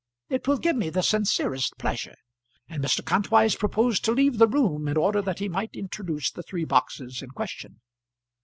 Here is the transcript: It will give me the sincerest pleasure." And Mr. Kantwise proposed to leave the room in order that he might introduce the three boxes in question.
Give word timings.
It 0.29 0.47
will 0.47 0.57
give 0.57 0.75
me 0.75 0.89
the 0.89 1.03
sincerest 1.03 1.77
pleasure." 1.77 2.15
And 2.67 2.83
Mr. 2.83 3.05
Kantwise 3.05 3.55
proposed 3.55 4.03
to 4.05 4.11
leave 4.11 4.39
the 4.39 4.47
room 4.47 4.87
in 4.87 4.97
order 4.97 5.21
that 5.21 5.37
he 5.37 5.47
might 5.47 5.75
introduce 5.75 6.31
the 6.31 6.41
three 6.41 6.65
boxes 6.65 7.21
in 7.21 7.29
question. 7.29 7.81